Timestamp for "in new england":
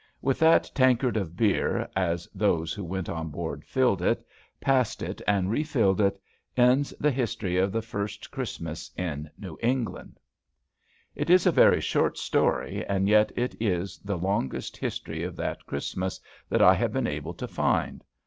8.97-10.19